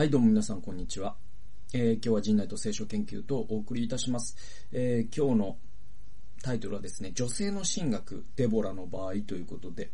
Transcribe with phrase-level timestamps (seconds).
[0.00, 1.14] はい、どうも皆さん、こんにちは。
[1.74, 4.34] えー今日は人内と聖書研究とお送りいたします。
[4.72, 5.56] えー今日の
[6.42, 9.90] タイトルはですね、女性の神学、デボラの場合ということで、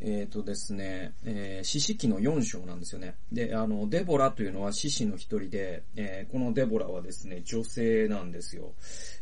[0.00, 3.14] えっ、とですね、えー、詩式記の4章なんですよね。
[3.32, 8.74] で、あの、デボラというのは獅子の一人で、えーこのデボラはですね、女性なんですよ。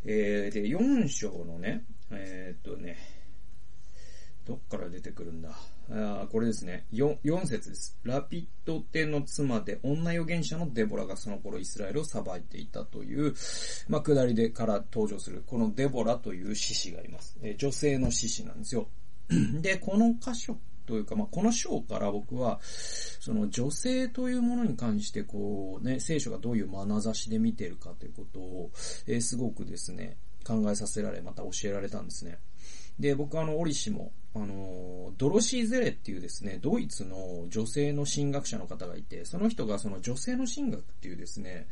[0.05, 2.97] えーで、4章のね、えっ、とね、
[4.47, 5.51] どっから出てくるんだ？
[5.91, 6.87] あこれですね。
[6.93, 7.99] 4, 4節です。
[8.05, 13.35] ラピットテの妻で女預言者のデボラがその頃イスラエルを裁いていたという、
[13.88, 17.37] まあ、下りでから登場する、このデボラという獅子がいます。
[17.43, 18.88] え女性の獅子なんですよ。
[19.61, 28.71] で、この箇所というか、まあ、この章から僕は、その女性というものに関して、こうね、聖書がどういう眼差しで見てるかということを、
[29.07, 30.16] えーすごくですね、
[30.47, 32.38] 考えさせられ、また教えられたんですね。
[32.99, 41.69] で、僕はあの、折しも、あの、ドロシー・ゼレっていうですね、ドイツの女性の神学者の方がいて、その人がその女性の神学っていうですね、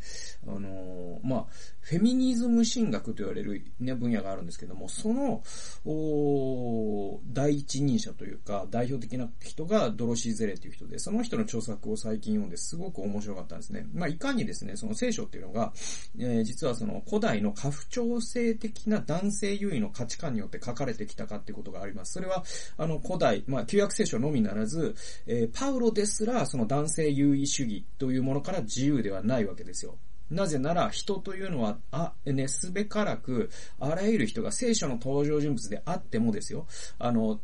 [0.46, 1.46] あの、まあ、
[1.80, 5.42] フェミニズム神学と言われるね、分野があるんですけども、その、
[5.84, 13.86] お第一人者というか、代表的な人がドロシー・ゼレっていう人で、その人の著作を最近読んですごく面白かったんですね。
[13.92, 15.72] まあ、いかにですね、その聖書っていうのが、
[16.18, 22.12] えー実はその古代の家父長制的な男性優位の価値観によって書かれてきたかっていうことがあります。
[22.12, 22.44] それは、
[22.76, 24.94] あの、古代、まあ、旧約聖書のみならず、
[25.26, 29.98] えーパウロですら、その男性優位主義というものから自由ではないわけですよ。
[30.32, 36.66] なぜなら人というのは、あ、ね、すべからく、あらゆる人が聖書の登場人物であってもですよ、
[36.98, 37.40] あの、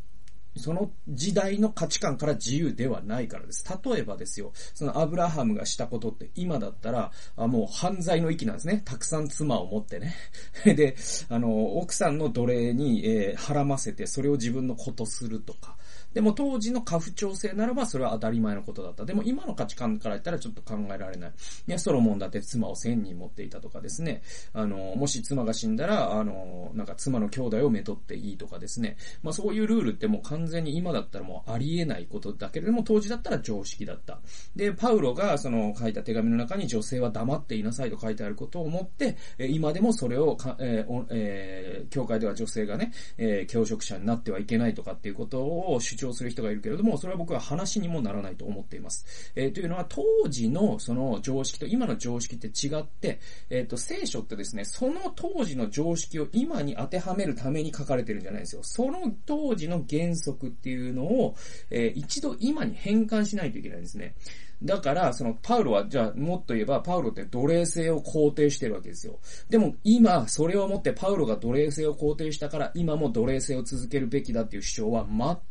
[0.58, 3.64] その時代の価値観から自由ではないからです。
[3.84, 8.82] 例えばですよ、そのアブラハムがしたことって今だったら、あもう犯罪の域なんですね。
[8.84, 10.14] たくさん妻を持ってね。
[10.64, 10.96] で、
[11.28, 15.76] あの、奥さんの奴隷に、えー孕ませて、それを自分のことするとか。
[16.18, 19.04] でも当時の家父長制ならばそれは当たり前のことだった。
[19.04, 21.30] でも今の価値観から言ったらちょっと考えられない。
[21.30, 24.22] いや、ソロモンだって妻を1000人持っていたとかですね。
[24.52, 28.96] あの、もし妻が死んだら、あの、なんか妻の兄弟をめとっていいとかですね。
[29.22, 34.18] まあそういうルールってもう完全に今だったらもうありえないことだけれども、当時だったら常識だった。
[34.56, 49.32] で、パウロがその書いた手紙の中に女性は黙っていなさいと書いてあることをもって、今でもそれをか、えーえー教会では女性がね、えー教職者になってはいけないとかっていうことを主張する人がいるけれども、それは僕は話にもならないと思っています。
[49.34, 53.20] えーというのは当時のその常識と今の常識って違って、
[53.50, 58.62] えっ、と、聖書ってですね、その当時の常識を今に当てはめるために書かれてるんじゃないんですよ。
[58.62, 61.34] その当時の原則っていうのを、
[61.70, 64.14] えー一度今に変換しないといけないんですね。
[64.62, 69.20] だから、その、パウロは、じゃあ、もっと言えば、パウロって奴隷制を肯定してるわけですよ。
[69.48, 75.06] でも、今、それをもって、パウロが奴隷制を肯定したから、今も奴隷制を続けるべきだっていう主張は、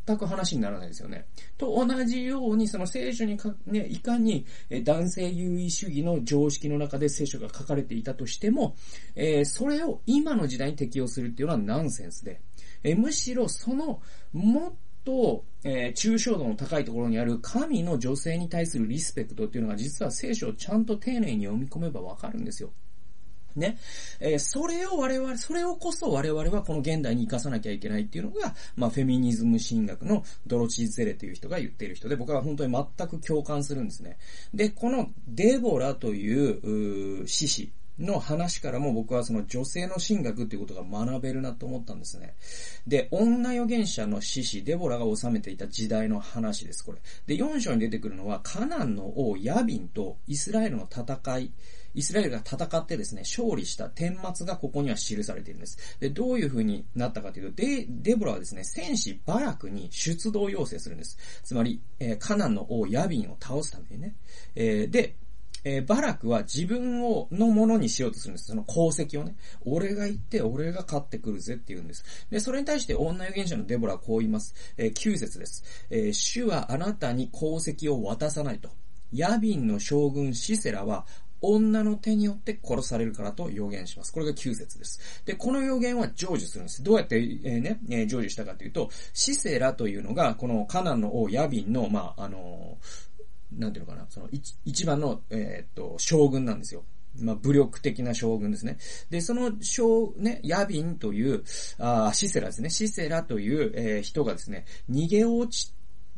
[0.05, 1.25] 全く話にならないですよね。
[1.57, 4.45] と同じように、その聖書にか、ね、いかに、
[4.83, 8.75] 男性優位主義の常識の中で聖書が書かれていたとしても、
[9.15, 12.41] えーそれを今の時代に適用するっていうのはナンセンスで、
[12.83, 14.01] えむしろ、その、
[14.33, 14.73] もっ
[15.07, 22.71] と、えー抽象度の高いところにある神の女性に対するリスペクトっていうのが実は聖書をちゃんと丁寧に読み込めばわかるんですよ。
[23.55, 23.77] ね。
[24.19, 34.17] えーそれを我々、それをこそ我々はこの現代に生かさなきゃいけないっていうのが、まあ、フェミニズム神学のドロチー・ゼレという人が言っている人で、僕は本当に全く共感するんですね。
[34.53, 42.35] で、このデボラという、う獅子の話からも僕はその女性の神学っていうことが学べるなと思ったんですね。
[42.85, 46.99] で、女預言者の獅子、デボラが治めていた時代の話です、これ。
[47.25, 51.51] で、4章に出てくるのは、カナンの王ヤビンとイスラエルの戦い、
[51.95, 55.97] イスラエルが戦ってですね、勝利した顛末がここには記されているんです。
[55.99, 61.17] で、どういう風になったかというと、デ、デボラはですね、戦士バラクに出動要請するんです。
[61.43, 64.15] つまり、えーカナンの王ヤビンを倒すためにね。
[64.55, 65.15] えーで、
[65.63, 68.47] えーバラクは自分を、のものにしようとするんです。
[68.47, 69.35] その功績をね。
[69.65, 72.03] 俺が行って、俺が勝ってくるぜって言うんです。
[72.29, 74.53] で、それに対して女預言者のデボラはこう言います。
[74.77, 75.63] えー9節です。
[75.89, 78.69] えー主はあなたに功績を渡さないと。
[79.13, 81.05] ヤビンの将軍シセラは、
[81.39, 84.11] 女の手によって殺されるからと予言します。
[84.11, 85.21] これが9節です。
[85.25, 86.83] で、この予言は成就するんです。
[86.83, 93.16] どうやって、えーね、えー成就したかというと、シセラというのが、このカナンの王ヤビンの、まあ、あのー
[93.51, 96.83] なんていうのかな、その一一番の、えーっと、将軍なんですよ。
[97.19, 98.77] まあ、武力的な将軍ですね。
[99.09, 101.43] で、その将、ね、ヤビンという、
[101.79, 102.69] あシセラですね。
[102.69, 105.73] シセラという、えー人がですね、逃げ落ち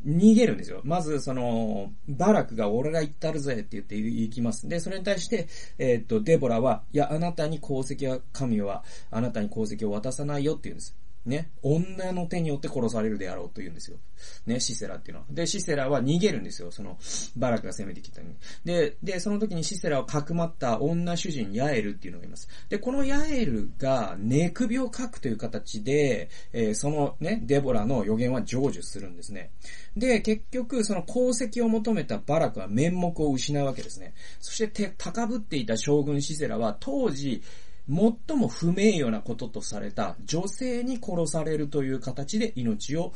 [0.05, 0.81] 逃げるんですよ。
[0.83, 4.67] まず、その、バラクが俺が言ったるぜって言って行きます。
[4.67, 5.47] で、それに対して、
[5.77, 10.95] えーっと、デボラは、いや、あなたに功績は、神は、あなたに功績を渡さないよって言うんです。
[11.25, 13.97] ね、女の手によって殺されるであろうと言うんですよ。
[14.45, 15.27] ね、シセラっていうのは。
[15.29, 16.71] で、シセラは逃げるんですよ。
[16.71, 16.97] その、
[17.35, 18.35] バラクが攻めてきたのに。
[18.63, 22.47] で、で、その時にシセラをかくまった女主人ヤエルっていうのがいます。
[22.69, 29.51] で、このヤエルが寝首をかくという形で、えー、そのね、デボラの予言は成就するんですね。
[29.97, 34.13] で、結局、その功績を求めたバラクは面目を失うわけですね。
[34.39, 37.41] そして、高ぶっていた将軍シセラは当時、
[37.89, 43.13] 最も不名誉なこととされた女性に殺されるという形で命を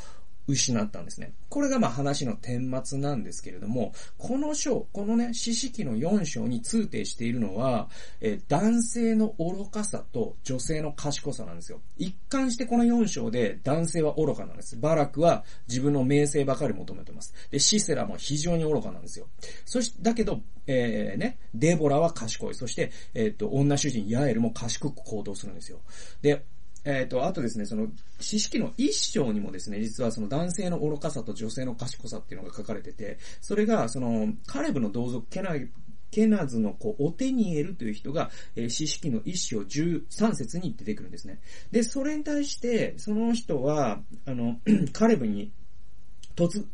[0.48, 1.34] 失ったんですね。
[1.50, 11.82] これがまあ話の顛末なんですけれども、この章、このね、四式の4章に通底しているのは、え男性の愚かさと女性の賢さなんですよ。
[11.98, 14.78] 一貫してこの4章で男性は愚かなんです。
[14.78, 17.34] バラクは自分の名声ばかり求めてます。
[17.50, 19.28] で、シセラも非常に愚かなんですよ。
[19.66, 22.56] そして、だけど、えー、ね、デボラは賢い。
[22.56, 25.80] そして、えっ、と、女主人ヤエルも賢く行動するんですよ。
[26.22, 26.46] で、
[26.86, 27.88] えっ、ー、と、あとですね、その、
[28.20, 35.52] 知識の一章にもですね、実はその男性の愚かさと女性の賢さっていうのが書かれてて、それが、その、カレブの同族、ケナ、
[36.12, 41.40] ケナズの子、オテニエルという人が、えー、詩式の一章13節に出てくるんですね。
[41.72, 44.58] で、それに対して、その人は、あの、
[44.92, 45.52] カレブに
[46.36, 46.66] 突、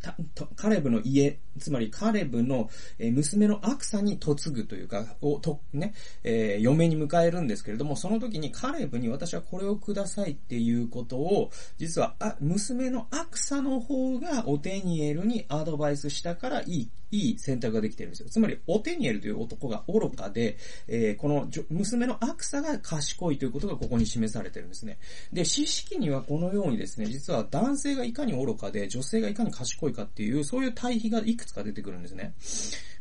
[0.56, 2.70] カレブの家、つまりカレブの
[3.00, 18.30] 娘のアクサに嫁ぐというか、を、と、ね、えー、嫁に迎えるんですけれども、その時にカレブに私はこれをくださいっていうことを、実は、あ、娘のアクサの方がオテニエルにアドバイスしたからいいいい選択ができてるんですよ。
[18.30, 20.58] つまり、オテニエルという男が愚かで、
[20.88, 25.00] えー、この娘のアクサが賢いということがここに示されてるんですね。
[25.34, 32.34] で、知識にはこのようにですね、実は男性がいかに愚かで、女性がいかに賢いかっていう、そういう対比がいくつか出てくるんですね。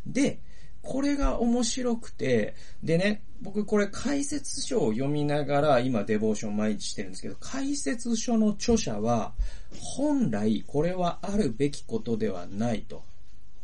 [0.06, 0.40] で、
[0.82, 9.34] これが面白くて、でね、僕これ解説書を読みながら今デボーション毎日してるんですけど、解説書の著者は、
[9.78, 13.02] 本来これはあるべきことではないと。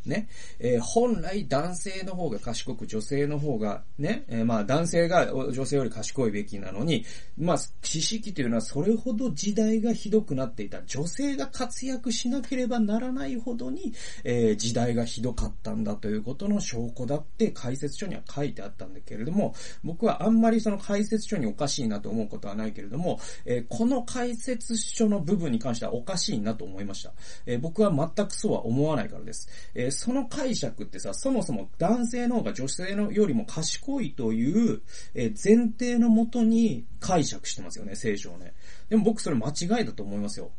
[0.06, 0.28] ね、
[0.58, 7.04] えー、本来男性の方が賢く女性の方がね、えー、まあ男性が女性より賢いべきなのに、
[7.38, 10.82] まあ知識というのはそれほど時代がひどくなっていた。
[10.84, 13.92] 女性が活躍しなければならないほどに、
[14.24, 27.12] えー、時代がひどかったんだということの証拠だって解説書には書いてあったんだけれども、僕はあんまりその解説書におかしいなと思うことはないけれども、えこの解説書の部分に関してはおかしいなと思いました。
[27.46, 29.48] え僕は全くそうは思わないからです。
[29.74, 34.82] えその解釈ってさ、そもそも男性の方が女性のよりも賢いという、
[35.14, 38.54] え前提のもとに解釈してますよね、聖書をね。
[38.88, 40.50] でも僕それ間違いだと思いますよ。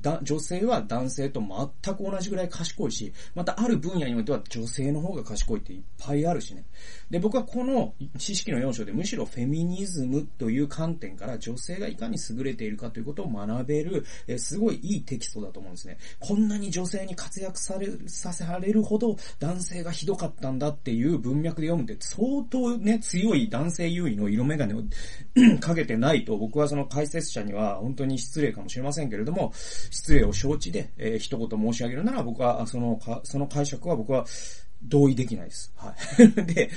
[0.00, 6.64] だ、女性は男性と全く同じぐらい賢いし、またある分野においては女性の方が賢いっていっぱいあるしね。
[7.10, 15.98] で、僕はこの知識の4章でむしろフェミニズムという観点から女性がいかに優れているかということを学べる、えすごいいいテキストだと思うんですね。
[16.18, 24.84] こんなに女性に活躍され、させられるほど男性がひどかったんだっていう文脈で読むって相当ね、強い男性優位の色眼鏡を
[25.60, 29.52] かけてないと僕はその解説者には本当に失礼かもしれませんけれども、
[29.90, 34.24] 失礼を承知で、えー、一言申し上げるなら僕は、そのか、その解釈は僕は
[34.82, 35.72] 同意できないです。
[35.76, 36.32] はい。
[36.46, 36.70] で、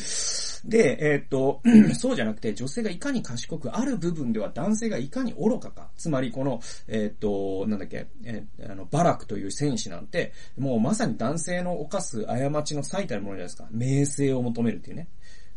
[0.66, 1.62] で、えー、っと、
[1.96, 5.90] そうじゃなくて、女性がいかに賢く、ある部分では男性がいかに愚かか。
[5.98, 13.68] つまり、この、えー、っと、なんだっけ、えー、あの、バラクという戦士なんて、もうまさに男性の犯す過ちの最たるものじゃないですか。
[13.72, 15.08] 名声を求めるっていうね。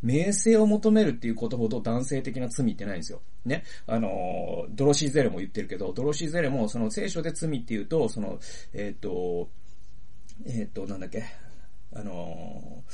[0.02, 3.20] 名声を求めるっていうことほど男性的な罪ってないんですよ。
[3.44, 3.64] ね。
[3.86, 8.38] あの、ドロシーゼレも言ってるけど、ドロシーゼレもその聖書で罪っていうと、その、
[8.72, 9.48] えっ、ー、と、
[10.46, 11.24] えっ、ー、と、なんだっけ、
[11.94, 12.84] あの、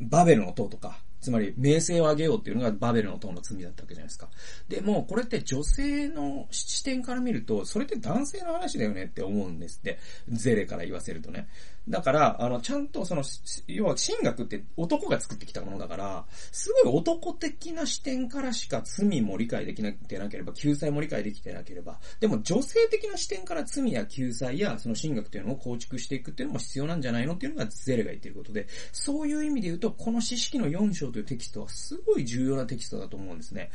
[0.00, 4.28] バベルの塔とか、つまり、名声を上げようっていうのがバベルの塔の罪だったわけじゃないですか。
[4.68, 9.98] でも、これって女性の視点から見ると、それって男性の話だよねって思うんですって。
[10.28, 11.48] ゼレから言わせるとね。
[11.88, 13.22] だから、あの、ちゃんとその、
[13.66, 33.70] 要は神学って男が作ってきたものだから、すごい男的な視点からしか罪も理解できなてなければ、救済も理解できてなければ、でも女性的な視点から罪や救済やその神学っていうのを構築していくっていうのも必要なんじゃないのっていうのがゼレが言ってることで、そういう意味で言うと、この知識の4章というテキストはすごい重要なテキストだと思うんですね。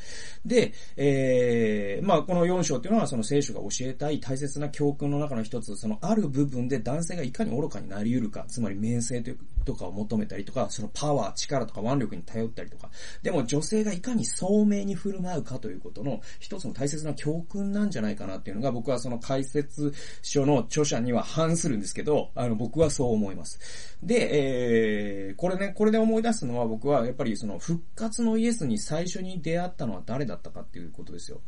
[0.46, 9.24] で、えー、まあこの4章っていうのはその聖書が教えたい大切な教訓の中の一つ、そのある部分で男性がいかに愚かになり得るか、つまり名声
[9.66, 12.90] とかを求めたりとか、そのパワー、力とか腕力に頼ったりとか、
[13.22, 23.60] でも女性がいかに聡明に振る舞うかということの一つの大切な教訓なんじゃないかなっていうのが僕はその解説書の著者には反するんですけど、あの僕はそう思います。
[24.04, 31.42] で、えー、これね、これで思い出すのは僕はやっぱりその復活のイエスに最初に出会ったのは誰だったかっていうことですよ。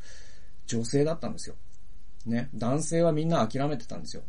[0.68, 1.56] 女性だったんですよ。
[2.26, 2.50] ね。
[2.56, 4.24] 男性はみんな諦めてたんですよ。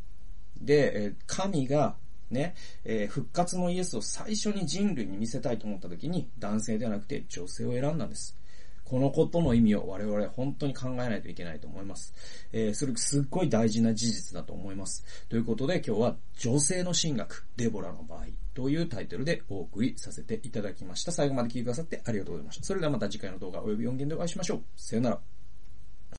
[0.60, 1.96] で、神が、
[2.30, 2.54] ね、
[2.84, 8.36] えー、復活のイエスを最初に人類に見せたいと思った時に、男性ではなくて女性を選んだんです。
[8.86, 12.14] このことの意味を我々本当に考えないといけないと思います。
[12.52, 15.04] えー、それすっごい大事な事実だと思います。
[15.28, 21.10] ということで今日は女性の神学、デボラの場合というタイトルでお送りさせていただきました。
[21.10, 22.64] 最後まで聞いてくださってありがとうございました。
[22.64, 24.62] それではまた次回の動画及び音源でお会いしましょう。
[24.76, 25.35] さよなら。